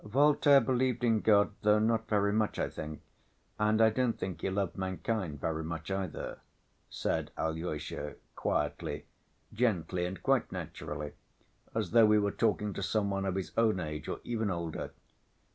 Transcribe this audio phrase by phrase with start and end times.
[0.03, 3.01] "Voltaire believed in God, though not very much, I think,
[3.59, 6.39] and I don't think he loved mankind very much either,"
[6.89, 9.05] said Alyosha quietly,
[9.53, 11.11] gently, and quite naturally,
[11.75, 14.89] as though he were talking to some one of his own age, or even older.